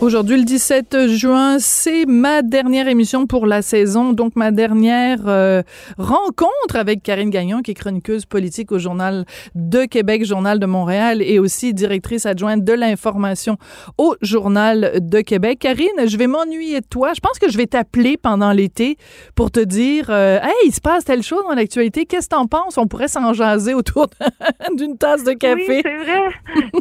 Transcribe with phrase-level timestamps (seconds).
[0.00, 5.62] Aujourd'hui, le 17 juin, c'est ma dernière émission pour la saison, donc ma dernière euh,
[5.98, 11.20] rencontre avec Karine Gagnon, qui est chroniqueuse politique au Journal de Québec, Journal de Montréal,
[11.20, 13.58] et aussi directrice adjointe de l'information
[13.98, 15.58] au Journal de Québec.
[15.58, 17.12] Karine, je vais m'ennuyer de toi.
[17.14, 18.96] Je pense que je vais t'appeler pendant l'été
[19.34, 22.06] pour te dire, euh, hey, il se passe telle chose dans l'actualité.
[22.06, 22.78] Qu'est-ce que t'en penses?
[22.78, 24.06] On pourrait s'en jaser autour
[24.78, 25.62] d'une tasse de café.
[25.68, 26.20] Oui, c'est vrai.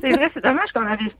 [0.01, 0.31] C'est vrai.
[0.33, 0.69] C'est dommage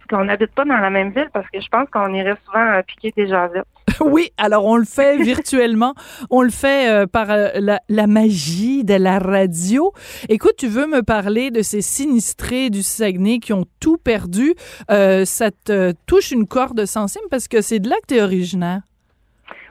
[0.09, 2.81] qu'on n'habite pas dans la même ville parce que je pense qu'on irait souvent euh,
[2.83, 3.65] piquer des jasettes.
[4.01, 5.93] oui, alors on le fait virtuellement.
[6.29, 9.91] On le fait euh, par euh, la, la, magie de la radio.
[10.29, 14.55] Écoute, tu veux me parler de ces sinistrés du Saguenay qui ont tout perdu?
[14.89, 18.81] ça te touche une corde sensible parce que c'est de là que tu es originaire.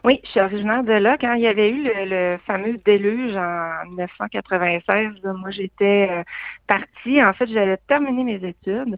[0.09, 1.19] Oui, je suis originaire de là.
[1.21, 6.23] Quand il y avait eu le, fameux déluge en 1996, moi j'étais euh,
[6.67, 7.23] partie.
[7.23, 8.97] En fait, j'allais terminer mes études,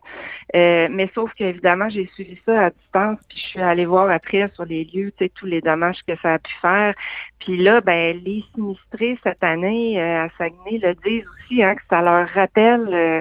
[0.55, 4.49] euh, mais sauf qu'évidemment, j'ai suivi ça à distance, puis je suis allée voir après
[4.55, 6.95] sur les lieux, tu sais, tous les dommages que ça a pu faire.
[7.41, 11.83] Puis là, ben les sinistrés cette année euh, à Saguenay le disent aussi, hein, que
[11.91, 13.21] ça leur rappelle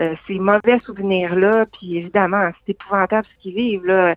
[0.00, 3.86] euh, ces mauvais souvenirs-là, puis évidemment, c'est épouvantable ce qu'ils vivent.
[3.86, 4.14] Là.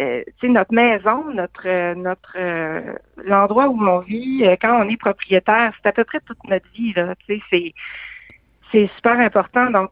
[0.00, 5.72] Euh, notre maison, notre notre euh, l'endroit où on vit, euh, quand on est propriétaire,
[5.76, 6.92] c'est à peu près toute notre vie.
[6.94, 7.14] Là,
[7.50, 7.74] c'est
[8.72, 9.70] c'est super important.
[9.70, 9.90] Donc,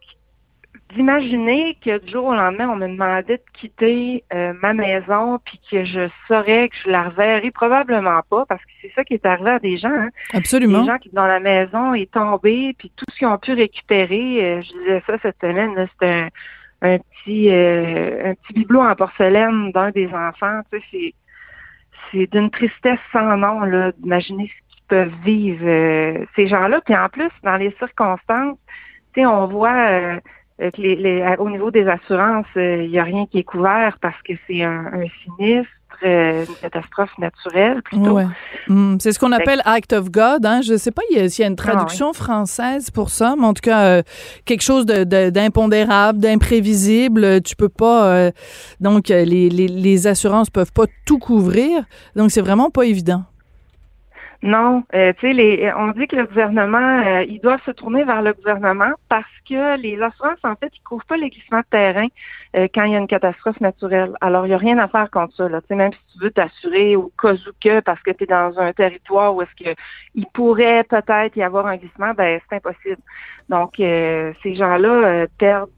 [0.92, 5.60] d'imaginer que du jour au lendemain, on me demandait de quitter euh, ma maison, puis
[5.70, 9.26] que je saurais que je la reverrai probablement pas, parce que c'est ça qui est
[9.26, 9.88] arrivé à des gens.
[9.88, 10.10] Hein.
[10.32, 10.82] Absolument.
[10.82, 14.44] Des gens qui, dans la maison, est tombé, puis tout ce qu'ils ont pu récupérer,
[14.44, 16.28] euh, je disais ça cette semaine, c'était
[16.82, 20.60] un, petit euh, un petit bibelot en porcelaine d'un des enfants.
[20.70, 21.14] Tu sais, c'est
[22.12, 26.80] c'est d'une tristesse sans nom, là, d'imaginer ce qu'ils peuvent vivre ces gens-là.
[26.84, 28.56] Puis en plus, dans les circonstances,
[29.14, 30.20] tu sais, on voit
[30.62, 34.20] euh, les, au niveau des assurances, il euh, n'y a rien qui est couvert parce
[34.22, 34.88] que c'est un,
[35.24, 35.68] sinistre,
[36.04, 38.20] euh, une catastrophe naturelle plutôt.
[38.68, 40.46] Hmm, c'est ce qu'on appelle Act of God.
[40.46, 40.60] Hein?
[40.62, 43.54] Je ne sais pas s'il y, a une ah, traduction française pour ça, mais en
[43.54, 44.02] tout cas,
[44.44, 47.42] quelque chose d'impondérable, d'imprévisible.
[47.42, 48.30] Tu peux pas.
[48.80, 51.84] donc, les, les, les assurances peuvent pas tout couvrir.
[52.14, 53.24] Donc, c'est vraiment pas évident.
[54.44, 58.04] Non, euh, tu sais, les, on dit que le gouvernement, euh, il doit se tourner
[58.04, 61.66] vers le gouvernement parce que les assurances, en fait, ils couvrent pas les glissements de
[61.70, 62.08] terrain
[62.54, 64.12] euh, quand il y a une catastrophe naturelle.
[64.20, 65.48] Alors, il n'y a rien à faire contre ça.
[65.48, 65.60] Là.
[65.60, 68.26] Tu sais, même si tu veux t'assurer au cas où que, parce que tu es
[68.26, 69.74] dans un territoire où est-ce que
[70.14, 73.02] il pourrait peut-être y avoir un glissement, ben c'est impossible.
[73.48, 75.68] Donc, ces gens-là perdent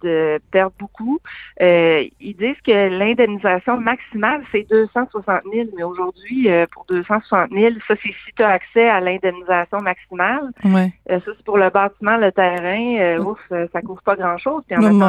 [0.53, 1.19] perdent beaucoup.
[1.61, 8.09] ils disent que l'indemnisation maximale, c'est 260 000, mais aujourd'hui, pour 260 000, ça, c'est
[8.09, 10.51] si tu accès à l'indemnisation maximale.
[10.65, 10.93] Ouais.
[11.11, 12.97] Euh, ça, c'est pour le bâtiment, le terrain.
[12.99, 14.63] Euh, ouf, euh, ça couvre pas grand-chose.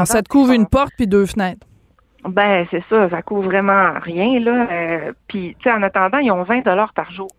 [0.05, 1.56] ça te couvre une porte puis deux fenêtres.
[2.23, 3.09] Ben, c'est ça.
[3.09, 4.67] Ça couvre vraiment rien, là.
[5.27, 7.29] puis, tu sais, en attendant, ils ont 20 dollars par jour.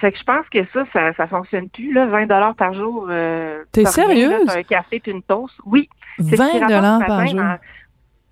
[0.00, 3.08] Fait que je pense que ça, ça, ça fonctionne plus, là, 20 dollars par jour.
[3.70, 4.48] T'es sérieuse?
[4.48, 5.54] un café puis une toast.
[5.64, 5.88] Oui.
[6.18, 7.40] 20 dollars par jour.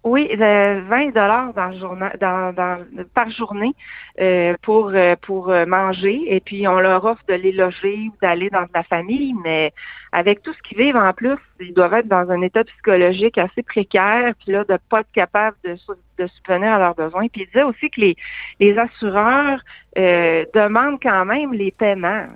[0.02, 1.72] Oui, 20 dollars dans,
[2.18, 3.74] dans, dans, par journée
[4.18, 8.14] euh, pour euh, pour euh, manger et puis on leur offre de les loger ou
[8.22, 9.74] d'aller dans la famille, mais
[10.12, 13.62] avec tout ce qu'ils vivent en plus, ils doivent être dans un état psychologique assez
[13.62, 15.76] précaire, puis là de pas être capable de,
[16.18, 17.28] de subvenir à leurs besoins.
[17.28, 18.16] Puis il disait aussi que les
[18.58, 19.60] les assureurs
[19.94, 22.26] demandent quand même les paiements.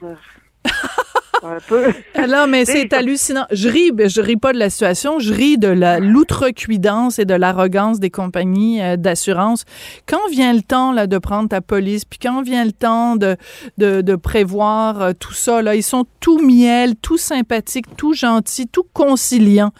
[1.44, 1.92] un peu.
[2.14, 3.46] Alors, mais c'est hallucinant.
[3.50, 7.34] Je ris, je ris pas de la situation, je ris de la l'outrecuidance et de
[7.34, 9.64] l'arrogance des compagnies euh, d'assurance.
[10.06, 13.36] Quand vient le temps là de prendre ta police, puis quand vient le temps de
[13.78, 18.66] de, de prévoir euh, tout ça là, ils sont tout miel, tout sympathiques, tout gentils,
[18.66, 19.72] tout conciliants.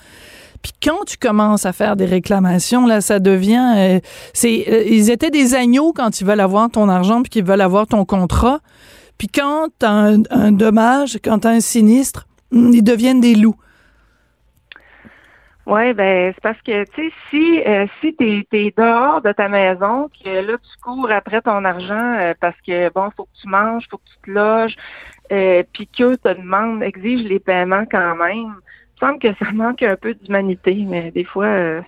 [0.63, 3.75] Puis quand tu commences à faire des réclamations, là, ça devient...
[3.77, 4.01] Euh,
[4.35, 7.61] c'est, euh, ils étaient des agneaux quand ils veulent avoir ton argent puis qu'ils veulent
[7.63, 8.61] avoir ton contrat.
[9.21, 13.35] Puis quand tu as un, dommage, quand tu as un sinistre, hmm, ils deviennent des
[13.35, 13.61] loups.
[15.67, 19.49] Oui, ben c'est parce que tu sais, si euh, si t'es es dehors de ta
[19.49, 23.87] maison, que là tu cours après ton argent parce que bon, faut que tu manges,
[23.89, 24.77] faut que tu te loges,
[25.73, 28.57] puis qu'eux te demandent, exigent les paiements quand même
[29.01, 31.81] semble que ça manque un peu d'humanité, mais des fois, euh,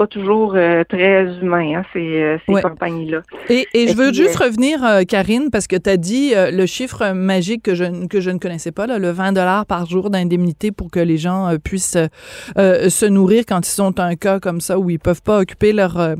[0.00, 3.20] pas toujours euh, très humain, hein, ces, euh, ces compagnies-là.
[3.50, 7.62] Et, et, je veux juste revenir, Karine, parce que tu as dit le chiffre magique
[7.62, 10.90] que je, que je ne connaissais pas, là, le 20 dollars par jour d'indemnité pour
[10.90, 11.98] que les gens puissent
[12.56, 16.16] se nourrir quand ils sont un cas comme ça où ils peuvent pas occuper leur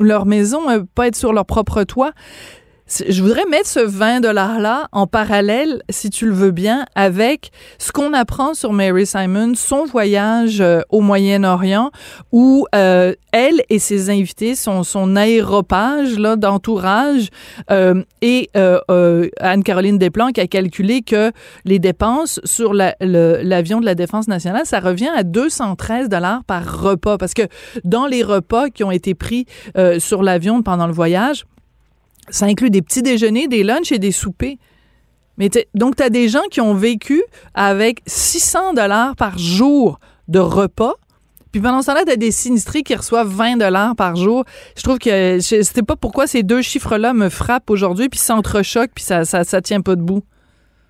[0.00, 0.62] leur maison,
[0.96, 2.10] pas être sur leur propre toit.
[2.86, 7.92] Je voudrais mettre ce 20 $-là en parallèle, si tu le veux bien, avec ce
[7.92, 11.90] qu'on apprend sur Mary Simon, son voyage euh, au Moyen-Orient,
[12.30, 17.30] où euh, elle et ses invités, son, son aéropage là, d'entourage,
[17.70, 21.32] euh, et Anne-Caroline Desplanques a calculé que
[21.64, 27.16] les dépenses sur l'avion de la Défense nationale, ça revient à 213 dollars par repas.
[27.16, 27.42] Parce que
[27.84, 29.46] dans les repas qui ont été pris
[29.98, 31.44] sur l'avion pendant le voyage,
[32.30, 34.56] ça inclut des petits déjeuners, des lunchs et des soupers.
[35.36, 37.22] Mais donc, tu as des gens qui ont vécu
[37.54, 39.98] avec 600 dollars par jour
[40.28, 40.94] de repas.
[41.50, 44.44] Puis pendant ce temps-là, tu as des sinistrés qui reçoivent 20 dollars par jour.
[44.76, 48.92] Je trouve que je sais pas pourquoi ces deux chiffres-là me frappent aujourd'hui, puis s'entrechoquent,
[48.94, 50.22] puis ça, ça, ça tient pas debout.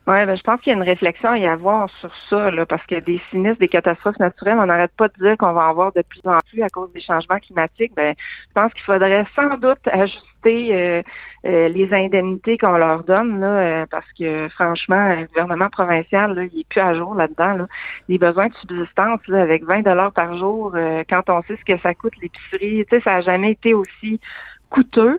[0.07, 2.67] Oui, ben, je pense qu'il y a une réflexion à y avoir sur ça, là,
[2.67, 5.71] parce que des sinistres, des catastrophes naturelles, on n'arrête pas de dire qu'on va en
[5.71, 7.95] avoir de plus en plus à cause des changements climatiques.
[7.97, 8.15] Ben,
[8.49, 11.03] je pense qu'il faudrait sans doute ajuster euh,
[11.47, 16.43] euh, les indemnités qu'on leur donne, là, euh, parce que franchement, le gouvernement provincial, là,
[16.53, 17.55] il est plus à jour là-dedans.
[17.55, 17.67] Là.
[18.11, 20.77] Les besoins de subsistance là, avec 20 dollars par jour,
[21.09, 24.21] quand on sait ce que ça coûte l'épicerie, tu sais, ça n'a jamais été aussi
[24.69, 25.19] coûteux.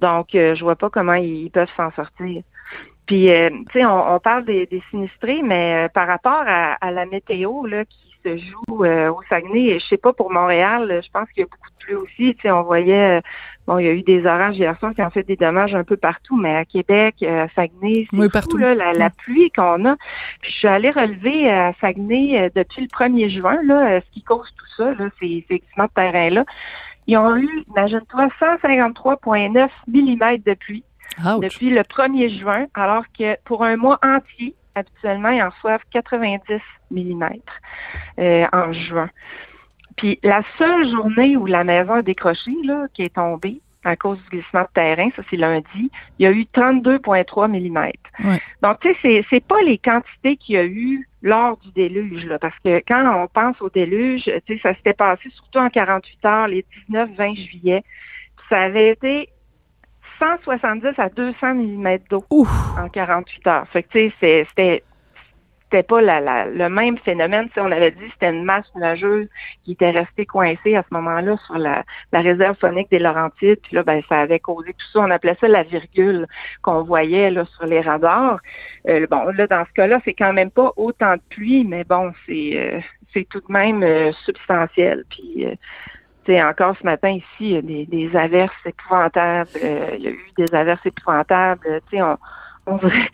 [0.00, 2.42] Donc, je vois pas comment ils peuvent s'en sortir.
[3.06, 7.66] Puis, euh, tu sais, on, parle des, sinistrés, mais euh, par rapport à, la météo
[7.66, 11.42] là, qui se joue euh, au Saguenay, je sais pas pour Montréal, je pense qu'il
[11.42, 12.34] y a beaucoup de pluie aussi.
[12.36, 13.20] Tu sais, on voyait,
[13.66, 15.84] bon, il y a eu des orages hier soir qui ont fait des dommages un
[15.84, 19.96] peu partout, mais à Québec, à Saguenay, c'est partout là, la, pluie qu'on a.
[20.40, 24.50] Puis, je suis allée relever à Saguenay depuis le 1er juin, là, ce qui cause
[24.56, 26.44] tout ça, là, ces, ces de terrain-là.
[27.06, 30.84] Ils ont eu, imagine-toi, 153,9 mm de pluie
[31.40, 36.60] depuis le 1er juin, alors que pour un mois entier, habituellement, ils en reçoivent 90
[36.90, 37.24] mm
[38.18, 39.10] euh, en juin.
[39.96, 44.18] Puis la seule journée où la maison a décroché, là, qui est tombée à cause
[44.24, 48.38] du glissement de terrain, ça c'est lundi, il y a eu 32,3 mm.
[48.62, 52.38] Donc, tu sais, c'est, pas les quantités qu'il y a eu lors du déluge, là,
[52.38, 56.24] parce que quand on pense au déluge, tu sais, ça s'était passé surtout en 48
[56.24, 57.84] heures, les 19-20 juillet.
[58.48, 59.28] Ça avait été
[60.18, 63.68] 170 à 200 mm d'eau en 48 heures.
[63.72, 64.82] Fait que, tu sais, c'était
[65.74, 67.48] c'était pas la, le même phénomène.
[67.52, 69.28] Si on avait dit c'était une masse nuageuse
[69.64, 73.58] qui était restée coincée à ce moment-là sur la, la réserve phonique des Laurentides.
[73.62, 75.00] Puis là, ben, ça avait causé tout ça.
[75.00, 76.26] On appelait ça la virgule
[76.62, 78.38] qu'on voyait là sur les radars.
[78.88, 82.12] Euh, bon, là, dans ce cas-là, c'est quand même pas autant de pluie, mais bon,
[82.26, 82.80] c'est euh,
[83.12, 85.04] c'est tout de même euh, substantiel.
[85.10, 85.46] Puis
[86.28, 89.50] encore ce matin ici, il y a des, des averses épouvantables.
[89.62, 91.80] Euh, il y a eu des averses épouvantables.
[91.92, 92.16] On,
[92.66, 93.10] on dirait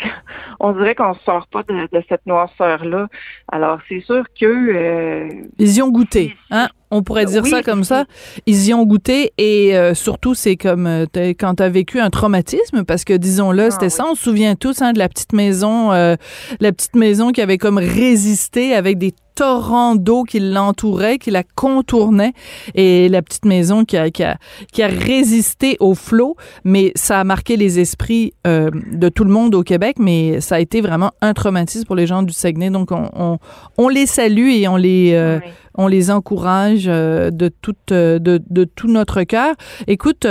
[0.58, 3.08] qu'on dirait qu'on sort pas de, cette noirceur là.
[3.50, 6.68] Alors c'est sûr que euh, ils y ont goûté, hein?
[6.92, 8.04] On pourrait dire ça comme ça.
[8.46, 11.06] Ils y ont goûté et euh, surtout c'est comme
[11.38, 14.06] quand tu as vécu un traumatisme parce que disons-le, ah c'était ça.
[14.10, 17.78] On se souvient tous hein, de la petite maison, la petite maison qui avait comme
[17.78, 22.35] résisté avec des torrent d'eau qui l'entourait, qui la contournait,
[22.75, 24.37] et la petite maison qui a, qui a,
[24.70, 29.30] qui a résisté au flot, mais ça a marqué les esprits euh, de tout le
[29.30, 32.68] monde au Québec, mais ça a été vraiment un traumatisme pour les gens du Saguenay.
[32.68, 33.38] Donc, on, on,
[33.78, 35.38] on les salue et on les, euh,
[35.80, 39.54] on les encourage de tout de, de, tout notre cœur.
[39.87, 40.26] Écoute,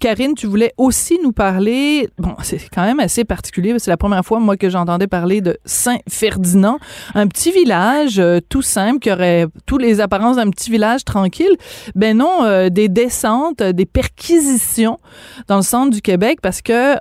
[0.00, 2.08] Karine, tu voulais aussi nous parler.
[2.18, 3.74] Bon, c'est quand même assez particulier.
[3.78, 6.78] C'est la première fois moi que j'entendais parler de Saint Ferdinand,
[7.14, 11.56] un petit village tout simple qui aurait tous les apparences d'un petit village tranquille.
[11.94, 14.98] Ben non, des descentes, des perquisitions
[15.48, 16.96] dans le centre du Québec parce que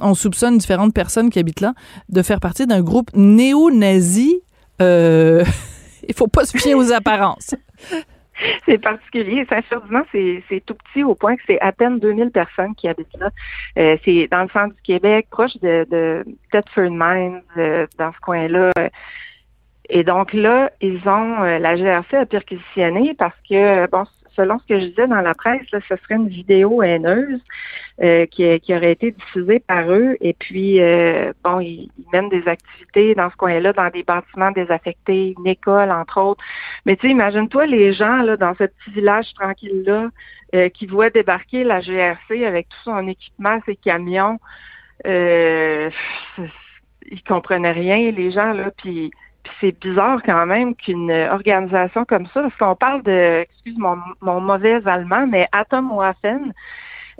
[0.00, 1.74] on soupçonne différentes personnes qui habitent là
[2.08, 4.40] de faire partie d'un groupe néo-nazi.
[4.82, 5.44] Euh,
[6.08, 7.54] il faut pas se fier aux apparences.
[8.66, 9.46] C'est particulier.
[9.48, 13.30] Saint-Ferdinand, c'est tout petit au point que c'est à peine 2000 personnes qui habitent là.
[13.78, 16.22] Euh, c'est dans le centre du Québec, proche de, de
[16.52, 16.90] Thetford
[17.56, 18.72] euh, dans ce coin-là.
[19.88, 24.04] Et donc là, ils ont la GRC a perquisitionné parce que bon,
[24.36, 27.40] selon ce que je disais dans la presse, ce serait une vidéo haineuse
[28.02, 30.16] euh, qui, aurait été diffusée par eux.
[30.20, 35.34] Et puis, euh, bon, ils, mènent des activités dans ce coin-là, dans des bâtiments désaffectés,
[35.38, 36.44] une école, entre autres.
[36.84, 40.10] Mais tu sais, imagine-toi les gens là dans ce petit village tranquille-là
[40.54, 44.38] euh, qui voient débarquer la GRC avec tout son équipement, ses camions.
[45.06, 45.90] Euh,
[47.10, 49.10] ils comprenaient rien, les gens, là, puis
[49.60, 54.40] c'est bizarre quand même qu'une organisation comme ça, parce qu'on parle de, excuse mon, mon
[54.40, 56.52] mauvais allemand, mais Atomwaffen,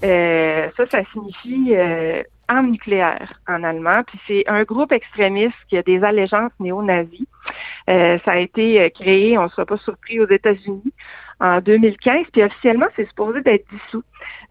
[0.04, 4.02] euh, ça, ça signifie euh, arme nucléaire en allemand.
[4.06, 7.26] Puis c'est un groupe extrémiste qui a des allégeances néo-nazis.
[7.88, 10.92] Euh, ça a été euh, créé, on ne sera pas surpris, aux États-Unis
[11.38, 14.02] en 2015, puis officiellement, c'est supposé d'être dissous.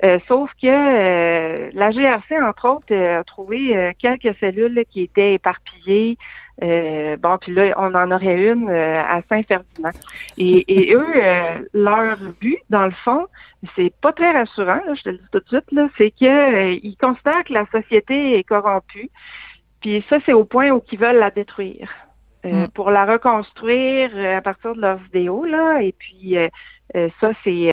[0.03, 6.17] Euh, sauf que euh, la GRC, entre autres, a trouvé quelques cellules qui étaient éparpillées,
[6.63, 9.91] euh, bon, puis là, on en aurait une euh, à Saint-Ferdinand.
[10.37, 13.27] Et, eux, euh, leur but, dans le fond,
[13.75, 17.43] c'est pas très rassurant, je te le dis tout de suite, là, c'est qu'ils considèrent
[17.43, 19.09] que la société est corrompue.
[19.81, 21.91] Puis ça, c'est au point où ils veulent la détruire.
[22.43, 22.67] Mm.
[22.75, 25.81] Pour la reconstruire à partir de leurs vidéos, là.
[25.81, 26.37] Et puis
[26.93, 27.71] ça, c'est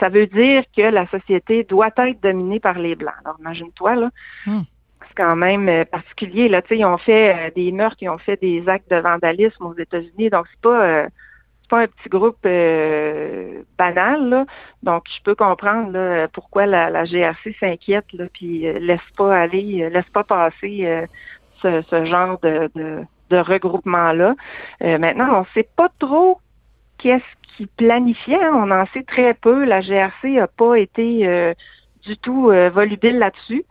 [0.00, 3.14] ça veut dire que la société doit être dominée par les Blancs.
[3.24, 4.10] Alors, imagine-toi, là.
[4.46, 4.62] Mm
[5.14, 6.48] quand même euh, particulier.
[6.48, 9.76] Là, ils ont fait euh, des meurtres, ils ont fait des actes de vandalisme aux
[9.76, 11.08] États-Unis, donc c'est pas euh,
[11.70, 12.42] pas un petit groupe
[13.78, 14.28] banal.
[14.28, 14.44] Là.
[14.82, 19.88] Donc, je peux comprendre là, pourquoi la, la GRC s'inquiète, là, puis laisse pas aller,
[19.88, 21.06] laisse pas passer
[21.62, 24.34] ce, ce, genre de, de, regroupement-là.
[24.82, 26.38] maintenant, on sait pas trop
[26.98, 28.44] qu'est-ce qui planifiait.
[28.44, 28.52] Hein.
[28.54, 29.64] On en sait très peu.
[29.64, 31.54] La GRC a pas été
[32.04, 33.64] du tout volubile là-dessus.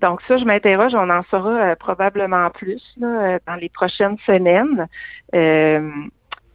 [0.00, 4.86] Donc ça, je m'interroge, on en saura euh, probablement plus euh, dans les prochaines semaines.
[5.34, 5.90] Euh,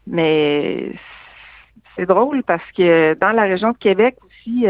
[0.07, 0.91] mais
[1.95, 4.65] c'est drôle parce que dans la région de Québec aussi,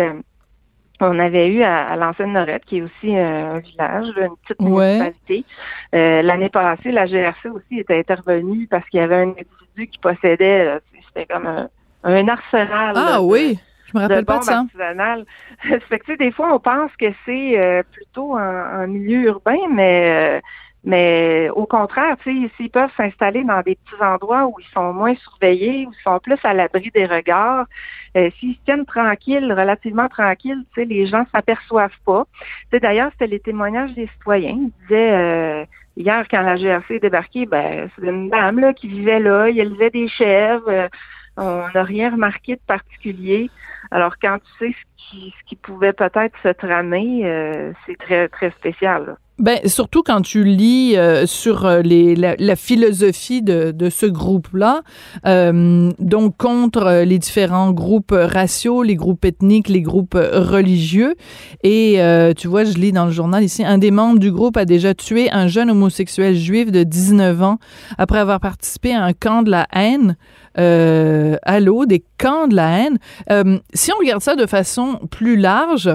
[1.00, 5.46] on avait eu à, l'ancienne Norette, qui est aussi un village, une petite municipalité.
[5.92, 10.80] L'année passée, la GRC aussi était intervenue parce qu'il y avait un individu qui possédait,
[11.08, 11.68] c'était comme
[12.04, 12.94] un, arsenal.
[12.96, 13.58] Ah oui.
[13.94, 14.66] Je me rappelle pas de ça.
[15.90, 20.42] fait que, des fois, on pense que c'est euh, plutôt un, milieu urbain, mais euh,
[20.86, 25.86] mais au contraire, s'ils peuvent s'installer dans des petits endroits où ils sont moins surveillés,
[25.86, 27.68] où ils sont plus à l'abri des regards,
[28.18, 32.26] euh, s'ils se tiennent tranquilles, relativement tranquilles, les gens s'aperçoivent pas.
[32.74, 34.58] D'ailleurs, c'était les témoignages des citoyens.
[34.58, 39.20] Ils disaient hier, quand la GRC est débarquée, ben, c'est une dame là, qui vivait
[39.20, 40.90] là, il élevait des chèvres.
[41.38, 43.50] On n'a rien remarqué de particulier.
[43.92, 48.28] Alors, quand tu sais ce qui, ce qui pouvait peut-être se tramer, euh, c'est très,
[48.30, 49.18] très spécial.
[49.40, 54.82] Ben, surtout quand tu lis euh, sur euh, les, la, philosophie de, de ce groupe-là,
[55.26, 61.16] donc contre les différents groupes raciaux, les groupes ethniques, les groupes religieux.
[61.64, 62.00] Et
[62.38, 64.94] tu vois, je lis dans le journal ici, un des membres du groupe a déjà
[64.94, 67.58] tué un jeune homosexuel juif de 19 ans
[67.98, 70.16] après avoir participé à un camp de la haine
[70.60, 72.98] euh, l'eau, des camps de la haine.
[73.32, 75.90] Euh, si on regarde ça de façon plus large,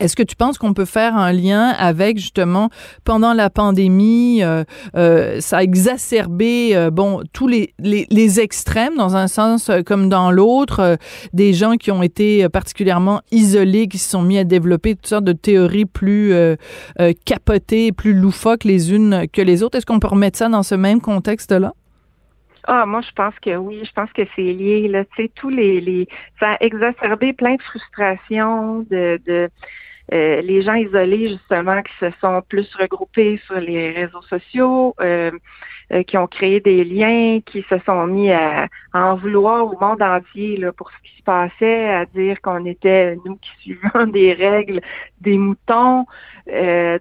[0.00, 2.70] est-ce que tu penses qu'on peut faire un lien avec justement
[3.04, 4.64] pendant la pandémie, euh,
[4.96, 10.98] euh, ça a exacerbé bon tous les, les, extrêmes dans un sens comme dans l'autre,
[11.32, 15.24] des gens qui ont été particulièrement isolés, qui se sont mis à développer toutes sortes
[15.24, 16.34] de théories plus
[17.24, 19.76] capotées, plus loufoques les unes que les autres?
[19.78, 21.72] Est-ce qu'on peut remettre ça dans ce même contexte-là?
[22.64, 23.82] Ah, moi, je pense que oui.
[23.84, 24.88] Je pense que c'est lié.
[24.88, 29.48] Là, tu sais, tous les, les, ça a exacerbé plein de frustrations, de, de
[30.12, 35.30] euh, les gens isolés justement qui se sont plus regroupés sur les réseaux sociaux, euh,
[35.92, 40.02] euh, qui ont créé des liens, qui se sont mis à, en vouloir au monde
[40.02, 44.32] entier là, pour ce qui se passait, à dire qu'on était nous qui suivions des
[44.32, 44.80] règles,
[45.20, 46.06] des moutons.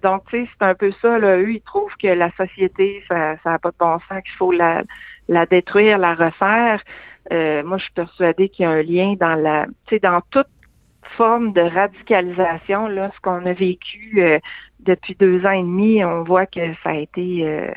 [0.03, 1.17] donc, tu sais, c'est un peu ça.
[1.19, 1.37] Là.
[1.37, 4.83] Eux, ils trouvent que la société, ça n'a pas de bon sens, qu'il faut la
[5.29, 6.83] la détruire, la refaire.
[7.31, 10.21] Euh, moi, je suis persuadée qu'il y a un lien dans la, tu sais, dans
[10.31, 10.47] toute
[11.17, 14.39] forme de radicalisation, là, ce qu'on a vécu euh,
[14.79, 17.71] depuis deux ans et demi, on voit que ça a été euh,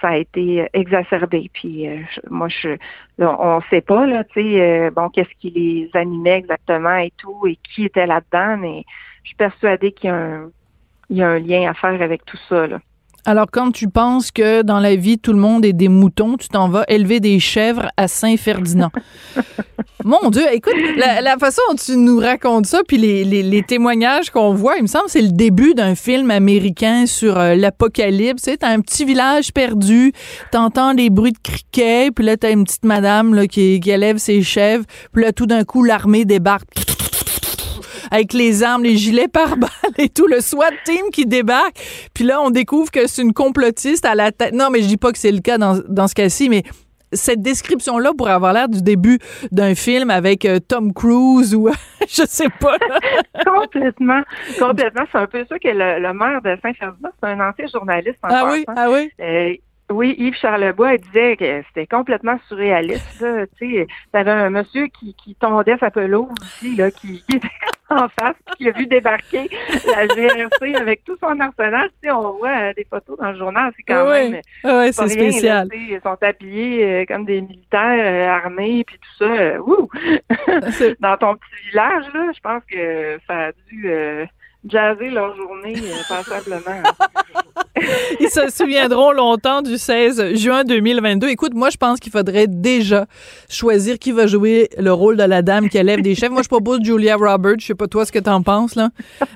[0.00, 1.50] ça a été exacerbé.
[1.54, 1.86] Puis
[2.28, 2.76] moi, je,
[3.18, 7.56] on sait pas là, tu sais, bon, qu'est-ce qui les animait exactement et tout, et
[7.62, 8.84] qui était là-dedans, mais
[9.22, 10.50] je suis persuadée qu'il y a un,
[11.08, 12.66] y a un lien à faire avec tout ça.
[13.26, 16.48] Alors, quand tu penses que dans la vie, tout le monde est des moutons, tu
[16.48, 18.90] t'en vas élever des chèvres à Saint-Ferdinand.
[20.04, 24.76] Mon Dieu, écoute, la, façon dont tu nous racontes ça, puis les, témoignages qu'on voit,
[24.76, 28.42] il me semble c'est le début d'un film américain sur euh, l'apocalypse.
[28.42, 30.12] Tu sais, t'as un petit village perdu,
[30.52, 34.18] t'entends des bruits de criquets, puis là, t'as une petite madame là, qui, qui élève
[34.18, 36.68] ses chèvres, puis là, tout d'un coup, l'armée débarque
[38.10, 41.76] avec les armes, les gilets pare-balles et tout, le SWAT team qui débarque.
[42.14, 44.54] Puis là, on découvre que c'est une complotiste à la tête.
[44.54, 46.62] Non, mais je dis pas que c'est le cas dans, dans ce cas-ci, mais
[47.14, 49.18] cette description-là pourrait avoir l'air du début
[49.52, 51.68] d'un film avec euh, Tom Cruise ou
[52.00, 52.76] je sais pas.
[53.44, 54.22] complètement,
[54.58, 55.04] complètement.
[55.10, 58.18] C'est un peu ça que le, maire de Saint-Ferdinand, c'est un ancien journaliste.
[58.22, 59.10] En ah oui, ah oui.
[59.20, 59.54] Euh,
[59.90, 63.24] oui, Yves Charlebois disait que c'était complètement surréaliste.
[63.58, 67.48] Tu avais un monsieur qui, qui tondait sa pelouse aussi, là, qui, qui était
[67.90, 69.48] en face, qui a vu débarquer
[69.86, 71.88] la GRC avec tout son arsenal.
[72.02, 75.08] Tu sais, on voit euh, des photos dans le journal, c'est quand même ah c'est
[75.08, 75.68] spécial.
[75.72, 79.60] ils sont habillés euh, comme des militaires euh, armés, puis tout ça.
[79.60, 79.88] Wouh!
[81.00, 83.90] dans ton petit village, là, je pense que ça a dû
[84.66, 85.74] jazzer leur journée
[86.08, 86.82] passablement.
[88.20, 91.28] Ils se souviendront longtemps du 16 juin 2022.
[91.28, 93.06] Écoute, moi, je pense qu'il faudrait déjà
[93.48, 96.30] choisir qui va jouer le rôle de la dame qui élève des chefs.
[96.30, 97.60] Moi, je propose Julia Roberts.
[97.60, 98.90] Je sais pas toi ce que t'en penses, là.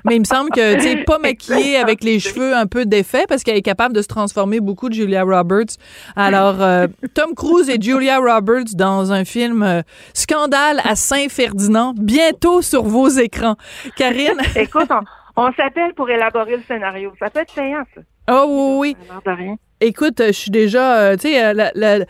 [0.05, 3.27] Mais il me semble que, tu sais, pas maquillée avec les cheveux un peu défaits
[3.27, 5.75] parce qu'elle est capable de se transformer beaucoup, de Julia Roberts.
[6.15, 9.81] Alors, euh, Tom Cruise et Julia Roberts dans un film euh,
[10.13, 13.55] Scandale à Saint-Ferdinand, bientôt sur vos écrans.
[13.97, 14.39] Karine?
[14.55, 14.89] Écoute,
[15.35, 17.13] on s'appelle pour élaborer le scénario.
[17.19, 18.01] Ça peut être payant, ça.
[18.29, 19.55] Oh oui, oui.
[19.81, 22.05] Écoute, je suis déjà, euh, tu sais, la, la,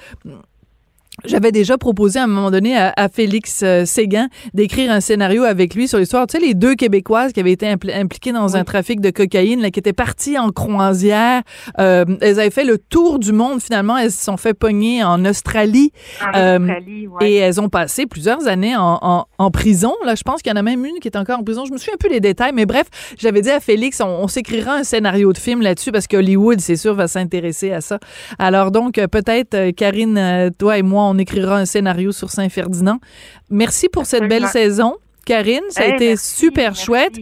[1.26, 5.76] j'avais déjà proposé à un moment donné à, Félix euh, Séguin d'écrire un scénario avec
[5.76, 6.28] lui sur l'histoire.
[6.28, 9.72] Tu sais, les deux Québécoises qui avaient été impliquées dans un trafic de cocaïne, là,
[9.72, 11.42] qui étaient parties en croisière.
[11.80, 13.98] Euh, elles avaient fait le tour du monde finalement.
[13.98, 15.92] Elles se sont fait pogner en Australie.
[16.22, 19.94] En euh, Australie Et elles ont passé plusieurs années en, en, en prison.
[20.06, 21.66] Là, je pense qu'il y en a même une qui est encore en prison.
[21.66, 24.28] Je me souviens un peu des détails, mais bref, j'avais dit à Félix, on, on
[24.28, 28.00] s'écrira un scénario de film là-dessus parce qu'Hollywood, c'est sûr, va s'intéresser à ça.
[28.38, 33.00] Alors donc, peut-être, Karine, toi et moi, on écrira un scénario sur Saint-Ferdinand.
[33.50, 34.96] Merci pour cette belle saison.
[35.26, 37.14] Karine, ça a été super chouette.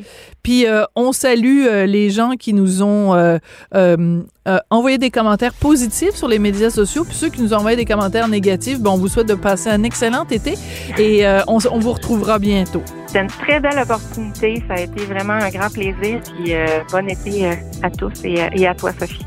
[0.42, 4.22] Puis euh, on salue euh, les gens qui nous ont euh,
[4.70, 7.84] envoyé des commentaires positifs sur les médias sociaux, puis ceux qui nous ont envoyé des
[7.84, 8.80] commentaires négatifs.
[8.80, 10.54] Bon, on vous souhaite de passer un excellent été
[10.98, 12.82] et on, vous retrouvera bientôt.
[13.08, 14.64] C'est une très belle opportunité.
[14.70, 16.22] Ça a été vraiment un grand plaisir.
[16.24, 16.54] Puis
[16.90, 17.46] bon été
[17.84, 19.26] à tous et à toi, Sophie.